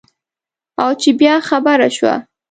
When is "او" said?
0.83-0.91